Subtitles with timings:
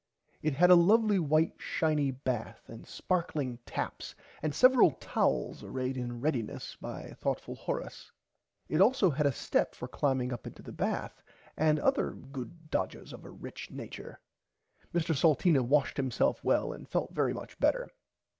[0.41, 6.21] It had a lovly white shiny bath and sparkling taps and several towels arrayed in
[6.21, 8.11] readiness by thourghtful Horace.
[8.67, 11.21] It also had a step for climbing up the bath
[11.55, 14.19] and other good dodges of a rich nature.
[14.91, 17.87] Mr Salteena washed himself well and felt very much better.